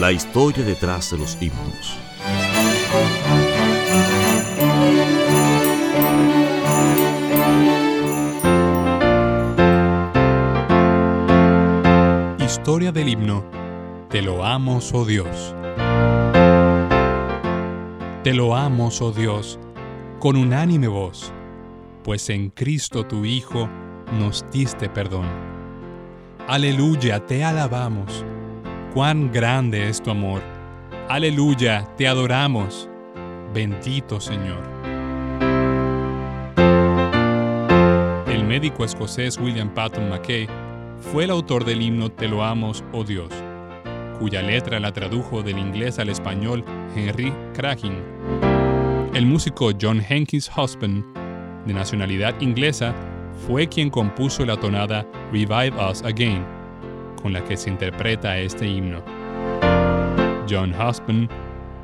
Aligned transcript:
La 0.00 0.12
historia 0.12 0.64
detrás 0.64 1.10
de 1.10 1.18
los 1.18 1.36
himnos. 1.40 1.98
Historia 12.38 12.92
del 12.92 13.08
himno. 13.08 13.44
Te 14.08 14.22
lo 14.22 14.44
amo, 14.44 14.78
oh 14.92 15.04
Dios. 15.04 15.56
Te 18.22 18.32
lo 18.34 18.54
amo, 18.54 18.90
oh 19.00 19.10
Dios, 19.10 19.58
con 20.20 20.36
unánime 20.36 20.86
voz, 20.86 21.32
pues 22.04 22.30
en 22.30 22.50
Cristo 22.50 23.04
tu 23.04 23.24
Hijo 23.24 23.68
nos 24.16 24.46
diste 24.52 24.88
perdón. 24.88 25.26
Aleluya, 26.46 27.26
te 27.26 27.42
alabamos 27.42 28.24
cuán 28.94 29.30
grande 29.32 29.88
es 29.88 30.02
tu 30.02 30.10
amor. 30.10 30.42
Aleluya, 31.08 31.84
te 31.96 32.06
adoramos. 32.06 32.88
Bendito 33.52 34.20
Señor. 34.20 34.62
El 38.26 38.44
médico 38.44 38.84
escocés 38.84 39.38
William 39.38 39.72
Patton 39.72 40.08
McKay 40.10 40.48
fue 41.12 41.24
el 41.24 41.30
autor 41.30 41.64
del 41.64 41.80
himno 41.80 42.10
Te 42.10 42.28
lo 42.28 42.44
amos, 42.44 42.84
oh 42.92 43.04
Dios, 43.04 43.30
cuya 44.18 44.42
letra 44.42 44.80
la 44.80 44.92
tradujo 44.92 45.42
del 45.42 45.58
inglés 45.58 45.98
al 45.98 46.08
español 46.08 46.64
Henry 46.94 47.32
Cragin. 47.54 48.02
El 49.14 49.26
músico 49.26 49.70
John 49.80 50.02
Henkins 50.06 50.50
Husband, 50.56 51.04
de 51.66 51.72
nacionalidad 51.72 52.38
inglesa, 52.40 52.94
fue 53.46 53.68
quien 53.68 53.90
compuso 53.90 54.44
la 54.44 54.56
tonada 54.56 55.06
Revive 55.32 55.72
Us 55.90 56.02
Again 56.02 56.57
con 57.20 57.32
la 57.32 57.44
que 57.44 57.56
se 57.56 57.70
interpreta 57.70 58.38
este 58.38 58.66
himno. 58.66 59.02
John 60.48 60.72
Husband 60.72 61.28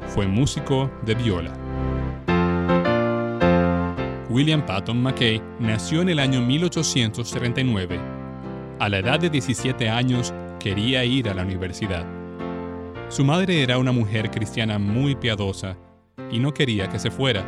fue 0.07 0.27
músico 0.27 0.91
de 1.05 1.15
viola. 1.15 1.53
William 4.31 4.65
Patton 4.67 5.03
McKay 5.03 5.41
nació 5.61 6.03
en 6.03 6.09
el 6.09 6.19
año 6.19 6.41
1839. 6.41 8.01
A 8.81 8.89
la 8.89 8.99
edad 8.99 9.21
de 9.21 9.31
17 9.31 9.89
años 9.89 10.35
quería 10.59 11.05
ir 11.05 11.29
a 11.29 11.35
la 11.35 11.43
universidad. 11.43 12.05
Su 13.09 13.25
madre 13.25 13.63
era 13.63 13.79
una 13.79 13.93
mujer 13.93 14.31
cristiana 14.31 14.79
muy 14.79 15.15
piadosa 15.15 15.77
y 16.31 16.41
no 16.41 16.53
quería 16.53 16.89
que 16.89 16.99
se 16.99 17.11
fuera, 17.11 17.45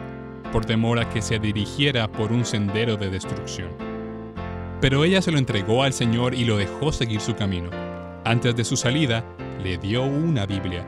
por 0.53 0.64
temor 0.64 0.98
a 0.98 1.08
que 1.08 1.22
se 1.22 1.38
dirigiera 1.38 2.10
por 2.10 2.30
un 2.30 2.44
sendero 2.44 2.97
de 2.97 3.10
destrucción. 3.10 3.85
Pero 4.81 5.04
ella 5.04 5.22
se 5.22 5.32
lo 5.32 5.38
entregó 5.38 5.82
al 5.82 5.92
Señor 5.92 6.34
y 6.34 6.44
lo 6.44 6.59
dejó 6.59 6.92
seguir 6.92 7.20
su 7.20 7.34
camino. 7.34 7.70
Antes 8.25 8.54
de 8.56 8.64
su 8.64 8.76
salida, 8.76 9.25
le 9.62 9.78
dio 9.78 10.04
una 10.04 10.47
Biblia. 10.47 10.87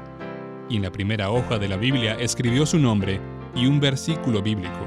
Y 0.68 0.76
en 0.76 0.82
la 0.82 0.92
primera 0.92 1.30
hoja 1.30 1.58
de 1.58 1.68
la 1.68 1.76
Biblia 1.76 2.16
escribió 2.20 2.66
su 2.66 2.78
nombre 2.78 3.20
y 3.54 3.66
un 3.66 3.80
versículo 3.80 4.42
bíblico. 4.42 4.78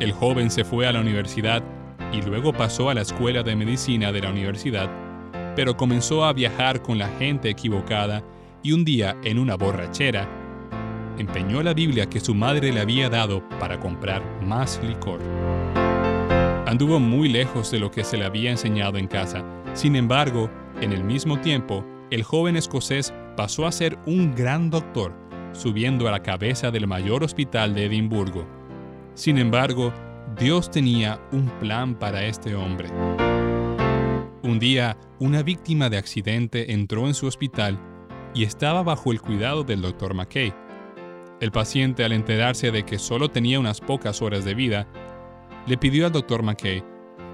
El 0.00 0.12
joven 0.12 0.50
se 0.50 0.64
fue 0.64 0.86
a 0.86 0.92
la 0.92 1.00
universidad 1.00 1.62
y 2.12 2.22
luego 2.22 2.52
pasó 2.52 2.90
a 2.90 2.94
la 2.94 3.02
escuela 3.02 3.42
de 3.42 3.56
medicina 3.56 4.12
de 4.12 4.20
la 4.20 4.30
universidad, 4.30 4.90
pero 5.54 5.76
comenzó 5.76 6.24
a 6.24 6.32
viajar 6.32 6.82
con 6.82 6.98
la 6.98 7.08
gente 7.18 7.48
equivocada 7.48 8.22
y 8.62 8.72
un 8.72 8.84
día, 8.84 9.16
en 9.22 9.38
una 9.38 9.56
borrachera, 9.56 10.28
empeñó 11.18 11.62
la 11.62 11.72
Biblia 11.72 12.06
que 12.06 12.20
su 12.20 12.34
madre 12.34 12.72
le 12.72 12.80
había 12.80 13.08
dado 13.08 13.48
para 13.60 13.78
comprar 13.78 14.22
más 14.42 14.80
licor. 14.82 15.20
Anduvo 16.66 16.98
muy 16.98 17.28
lejos 17.28 17.70
de 17.70 17.78
lo 17.78 17.92
que 17.92 18.02
se 18.02 18.16
le 18.16 18.24
había 18.24 18.50
enseñado 18.50 18.98
en 18.98 19.06
casa. 19.06 19.44
Sin 19.74 19.94
embargo, 19.94 20.50
en 20.80 20.92
el 20.92 21.04
mismo 21.04 21.40
tiempo, 21.40 21.86
el 22.10 22.24
joven 22.24 22.56
escocés 22.56 23.14
pasó 23.36 23.66
a 23.66 23.72
ser 23.72 23.96
un 24.04 24.34
gran 24.34 24.68
doctor, 24.68 25.14
subiendo 25.52 26.08
a 26.08 26.10
la 26.10 26.24
cabeza 26.24 26.72
del 26.72 26.88
mayor 26.88 27.22
hospital 27.22 27.72
de 27.72 27.84
Edimburgo. 27.84 28.44
Sin 29.14 29.38
embargo, 29.38 29.92
Dios 30.36 30.68
tenía 30.68 31.20
un 31.30 31.48
plan 31.60 31.94
para 31.94 32.24
este 32.24 32.56
hombre. 32.56 32.88
Un 34.42 34.58
día, 34.58 34.98
una 35.20 35.44
víctima 35.44 35.88
de 35.88 35.98
accidente 35.98 36.72
entró 36.72 37.06
en 37.06 37.14
su 37.14 37.28
hospital 37.28 37.78
y 38.34 38.42
estaba 38.42 38.82
bajo 38.82 39.12
el 39.12 39.20
cuidado 39.20 39.62
del 39.62 39.82
doctor 39.82 40.14
McKay. 40.14 40.52
El 41.40 41.52
paciente, 41.52 42.02
al 42.02 42.10
enterarse 42.10 42.72
de 42.72 42.84
que 42.84 42.98
solo 42.98 43.28
tenía 43.28 43.60
unas 43.60 43.80
pocas 43.80 44.20
horas 44.20 44.44
de 44.44 44.54
vida, 44.54 44.88
le 45.66 45.76
pidió 45.76 46.06
al 46.06 46.12
doctor 46.12 46.42
McKay, 46.42 46.84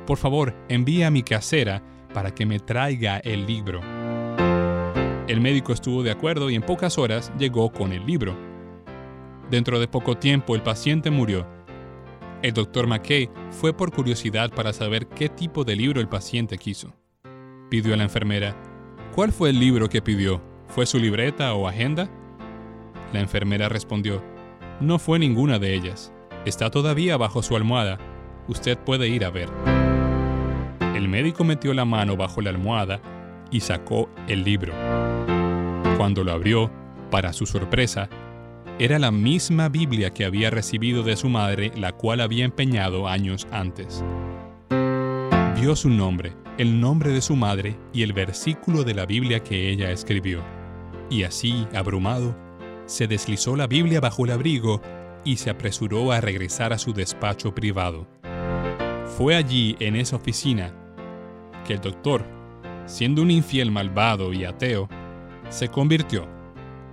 por 0.06 0.18
favor, 0.18 0.54
envíe 0.68 1.04
a 1.04 1.10
mi 1.10 1.22
casera 1.22 1.82
para 2.12 2.34
que 2.34 2.46
me 2.46 2.58
traiga 2.58 3.18
el 3.18 3.46
libro. 3.46 3.80
El 5.28 5.40
médico 5.40 5.72
estuvo 5.72 6.02
de 6.02 6.10
acuerdo 6.10 6.50
y 6.50 6.56
en 6.56 6.62
pocas 6.62 6.98
horas 6.98 7.32
llegó 7.38 7.72
con 7.72 7.92
el 7.92 8.04
libro. 8.04 8.36
Dentro 9.50 9.78
de 9.78 9.86
poco 9.86 10.16
tiempo 10.16 10.54
el 10.54 10.62
paciente 10.62 11.10
murió. 11.10 11.46
El 12.42 12.52
doctor 12.52 12.86
McKay 12.86 13.30
fue 13.50 13.72
por 13.72 13.92
curiosidad 13.92 14.50
para 14.50 14.72
saber 14.72 15.06
qué 15.06 15.28
tipo 15.28 15.62
de 15.64 15.76
libro 15.76 16.00
el 16.00 16.08
paciente 16.08 16.58
quiso. 16.58 16.92
Pidió 17.70 17.94
a 17.94 17.96
la 17.96 18.02
enfermera, 18.02 18.56
¿cuál 19.14 19.30
fue 19.30 19.50
el 19.50 19.60
libro 19.60 19.88
que 19.88 20.02
pidió? 20.02 20.42
¿Fue 20.66 20.86
su 20.86 20.98
libreta 20.98 21.54
o 21.54 21.68
agenda? 21.68 22.10
La 23.12 23.20
enfermera 23.20 23.68
respondió, 23.68 24.22
no 24.80 24.98
fue 24.98 25.18
ninguna 25.18 25.58
de 25.58 25.74
ellas. 25.74 26.12
Está 26.44 26.70
todavía 26.70 27.16
bajo 27.16 27.42
su 27.42 27.54
almohada 27.54 27.98
usted 28.48 28.78
puede 28.78 29.08
ir 29.08 29.24
a 29.24 29.30
ver. 29.30 29.48
El 30.94 31.08
médico 31.08 31.44
metió 31.44 31.74
la 31.74 31.84
mano 31.84 32.16
bajo 32.16 32.40
la 32.40 32.50
almohada 32.50 33.00
y 33.50 33.60
sacó 33.60 34.08
el 34.28 34.44
libro. 34.44 34.72
Cuando 35.96 36.24
lo 36.24 36.32
abrió, 36.32 36.70
para 37.10 37.32
su 37.32 37.46
sorpresa, 37.46 38.08
era 38.78 38.98
la 38.98 39.10
misma 39.10 39.68
Biblia 39.68 40.12
que 40.12 40.24
había 40.24 40.50
recibido 40.50 41.02
de 41.02 41.16
su 41.16 41.28
madre, 41.28 41.70
la 41.76 41.92
cual 41.92 42.20
había 42.20 42.44
empeñado 42.44 43.06
años 43.06 43.46
antes. 43.52 44.02
Vio 45.60 45.76
su 45.76 45.90
nombre, 45.90 46.32
el 46.58 46.80
nombre 46.80 47.10
de 47.10 47.20
su 47.20 47.36
madre 47.36 47.78
y 47.92 48.02
el 48.02 48.12
versículo 48.12 48.82
de 48.82 48.94
la 48.94 49.06
Biblia 49.06 49.40
que 49.40 49.70
ella 49.70 49.90
escribió. 49.90 50.42
Y 51.10 51.24
así, 51.24 51.66
abrumado, 51.74 52.36
se 52.86 53.06
deslizó 53.06 53.54
la 53.56 53.66
Biblia 53.66 54.00
bajo 54.00 54.24
el 54.24 54.32
abrigo 54.32 54.80
y 55.24 55.36
se 55.36 55.50
apresuró 55.50 56.10
a 56.10 56.20
regresar 56.20 56.72
a 56.72 56.78
su 56.78 56.92
despacho 56.92 57.54
privado. 57.54 58.08
Fue 59.06 59.36
allí, 59.36 59.76
en 59.78 59.96
esa 59.96 60.16
oficina, 60.16 60.72
que 61.66 61.74
el 61.74 61.80
doctor, 61.80 62.24
siendo 62.86 63.22
un 63.22 63.30
infiel 63.30 63.70
malvado 63.70 64.32
y 64.32 64.44
ateo, 64.44 64.88
se 65.48 65.68
convirtió, 65.68 66.26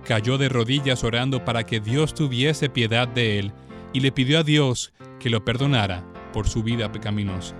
cayó 0.04 0.38
de 0.38 0.48
rodillas 0.48 1.02
orando 1.04 1.44
para 1.44 1.64
que 1.64 1.80
Dios 1.80 2.14
tuviese 2.14 2.68
piedad 2.68 3.08
de 3.08 3.38
él 3.38 3.52
y 3.92 4.00
le 4.00 4.12
pidió 4.12 4.40
a 4.40 4.42
Dios 4.42 4.92
que 5.18 5.30
lo 5.30 5.44
perdonara 5.44 6.04
por 6.32 6.48
su 6.48 6.62
vida 6.62 6.92
pecaminosa. 6.92 7.54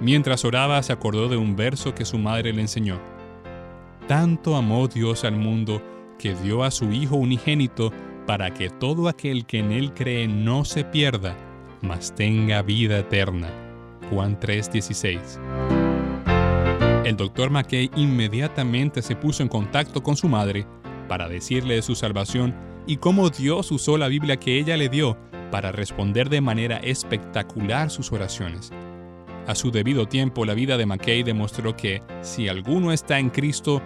Mientras 0.00 0.44
oraba 0.44 0.82
se 0.82 0.92
acordó 0.92 1.28
de 1.28 1.36
un 1.36 1.56
verso 1.56 1.94
que 1.94 2.04
su 2.04 2.18
madre 2.18 2.52
le 2.52 2.62
enseñó. 2.62 3.00
Tanto 4.06 4.56
amó 4.56 4.88
Dios 4.88 5.24
al 5.24 5.36
mundo 5.36 5.82
que 6.18 6.34
dio 6.34 6.64
a 6.64 6.70
su 6.70 6.92
Hijo 6.92 7.16
unigénito 7.16 7.92
para 8.26 8.52
que 8.52 8.70
todo 8.70 9.08
aquel 9.08 9.46
que 9.46 9.58
en 9.58 9.72
él 9.72 9.92
cree 9.94 10.28
no 10.28 10.64
se 10.64 10.84
pierda, 10.84 11.36
mas 11.86 12.14
tenga 12.14 12.62
vida 12.62 12.98
eterna. 12.98 13.48
Juan 14.10 14.38
3:16. 14.38 15.38
El 17.04 17.16
doctor 17.16 17.50
McKay 17.50 17.90
inmediatamente 17.96 19.00
se 19.00 19.14
puso 19.14 19.42
en 19.42 19.48
contacto 19.48 20.02
con 20.02 20.16
su 20.16 20.28
madre 20.28 20.66
para 21.08 21.28
decirle 21.28 21.76
de 21.76 21.82
su 21.82 21.94
salvación 21.94 22.54
y 22.86 22.96
cómo 22.96 23.30
Dios 23.30 23.70
usó 23.70 23.96
la 23.96 24.08
Biblia 24.08 24.36
que 24.38 24.58
ella 24.58 24.76
le 24.76 24.88
dio 24.88 25.16
para 25.50 25.72
responder 25.72 26.28
de 26.28 26.40
manera 26.40 26.78
espectacular 26.78 27.90
sus 27.90 28.12
oraciones. 28.12 28.72
A 29.46 29.54
su 29.54 29.70
debido 29.70 30.06
tiempo, 30.06 30.44
la 30.44 30.54
vida 30.54 30.76
de 30.76 30.86
McKay 30.86 31.22
demostró 31.22 31.76
que, 31.76 32.02
si 32.20 32.48
alguno 32.48 32.90
está 32.90 33.20
en 33.20 33.30
Cristo, 33.30 33.80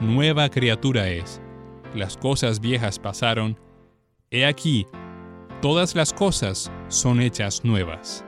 nueva 0.00 0.48
criatura 0.48 1.08
es. 1.08 1.40
Las 1.94 2.16
cosas 2.16 2.58
viejas 2.58 2.98
pasaron. 2.98 3.56
He 4.32 4.44
aquí, 4.44 4.86
todas 5.64 5.94
las 5.94 6.12
cosas 6.12 6.70
son 6.88 7.22
hechas 7.22 7.64
nuevas. 7.64 8.22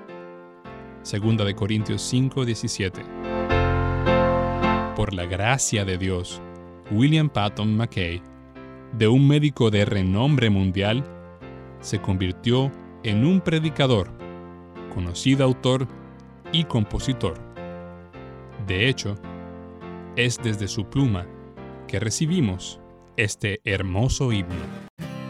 Segunda 1.03 1.45
de 1.45 1.55
Corintios 1.55 2.01
5, 2.01 2.47
17. 2.47 3.03
Por 4.97 5.13
la 5.13 5.27
gracia 5.27 5.85
de 5.85 5.99
Dios, 5.99 6.41
William 6.91 7.29
Patton 7.29 7.77
McKay, 7.77 8.23
de 8.97 9.09
un 9.09 9.29
médico 9.29 9.71
de 9.71 9.85
renombre 9.85 10.49
mundial, 10.49 11.05
se 11.81 12.01
convirtió 12.01 12.73
en 13.03 13.27
un 13.27 13.43
predicador, 13.43 14.09
conocido 14.95 15.45
autor 15.45 15.87
y 16.53 16.65
compositor. 16.65 17.35
De 18.67 18.89
hecho, 18.89 19.15
es 20.17 20.41
desde 20.43 20.69
su 20.69 20.87
pluma 20.87 21.27
que 21.87 22.01
recibimos 22.01 22.81
este 23.19 23.61
hermoso 23.63 24.33
himno. 24.33 24.86